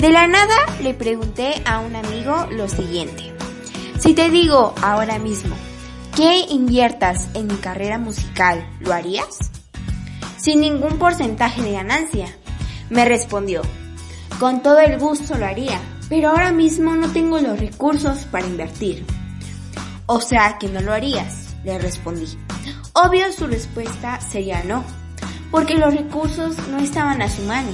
[0.00, 3.34] De la nada le pregunté a un amigo lo siguiente.
[3.98, 5.54] Si te digo ahora mismo
[6.16, 9.50] que inviertas en mi carrera musical, ¿lo harías?
[10.38, 12.34] Sin ningún porcentaje de ganancia.
[12.88, 13.60] Me respondió,
[14.38, 15.78] con todo el gusto lo haría,
[16.08, 19.04] pero ahora mismo no tengo los recursos para invertir.
[20.06, 22.38] O sea que no lo harías, le respondí.
[22.94, 24.82] Obvio su respuesta sería no,
[25.50, 27.68] porque los recursos no estaban a su mano.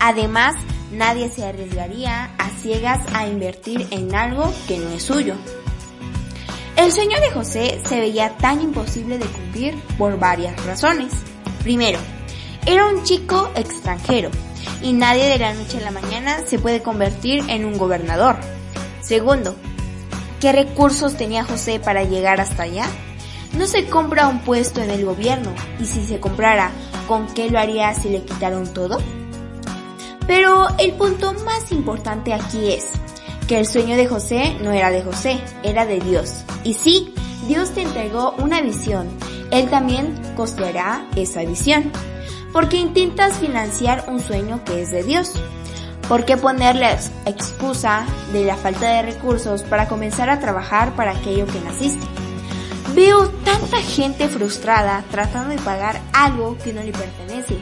[0.00, 0.54] Además,
[0.92, 5.34] nadie se arriesgaría a ciegas a invertir en algo que no es suyo.
[6.76, 11.12] El sueño de José se veía tan imposible de cumplir por varias razones.
[11.62, 11.98] Primero,
[12.66, 14.30] era un chico extranjero
[14.82, 18.36] y nadie de la noche a la mañana se puede convertir en un gobernador.
[19.00, 19.54] Segundo,
[20.40, 22.86] ¿qué recursos tenía José para llegar hasta allá?
[23.56, 26.70] No se compra un puesto en el gobierno y si se comprara,
[27.06, 28.98] ¿con qué lo haría si le quitaron todo?
[30.26, 32.86] Pero el punto más importante aquí es
[33.48, 36.42] que el sueño de José no era de José, era de Dios.
[36.64, 37.14] Y sí,
[37.46, 39.08] Dios te entregó una visión,
[39.50, 41.90] Él también costeará esa visión.
[42.52, 45.32] Porque intentas financiar un sueño que es de Dios.
[46.08, 46.86] ¿Por qué ponerle
[47.24, 52.06] excusa de la falta de recursos para comenzar a trabajar para aquello que naciste?
[52.94, 57.56] Veo tanta gente frustrada tratando de pagar algo que no le pertenece,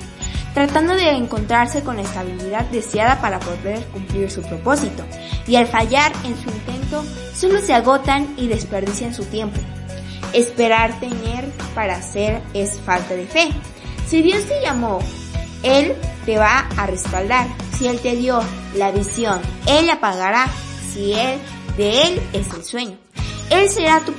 [0.54, 5.04] tratando de encontrarse con la estabilidad deseada para poder cumplir su propósito,
[5.46, 9.60] y al fallar en su intento solo se agotan y desperdician su tiempo.
[10.32, 13.48] Esperar tener para hacer es falta de fe.
[14.06, 15.00] Si Dios te llamó,
[15.62, 15.94] Él
[16.24, 17.46] te va a respaldar.
[17.76, 18.40] Si Él te dio
[18.76, 20.46] la visión, Él la pagará.
[20.92, 21.38] Si Él,
[21.76, 22.96] de Él es el sueño.
[23.50, 24.12] Él será tu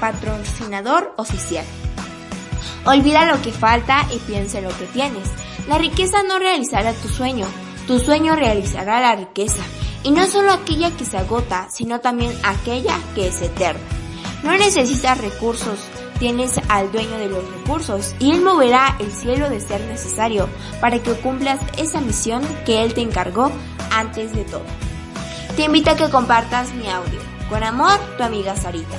[0.00, 1.64] patrocinador oficial.
[2.84, 5.28] Olvida lo que falta y piensa en lo que tienes.
[5.68, 7.46] La riqueza no realizará tu sueño,
[7.86, 9.62] tu sueño realizará la riqueza.
[10.04, 13.80] Y no solo aquella que se agota, sino también aquella que es eterna.
[14.42, 15.80] No necesitas recursos,
[16.18, 20.48] tienes al dueño de los recursos y Él moverá el cielo de ser necesario
[20.80, 23.50] para que cumplas esa misión que Él te encargó
[23.90, 24.64] antes de todo.
[25.56, 27.20] Te invito a que compartas mi audio.
[27.48, 28.98] Con amor, tu amiga Sarita.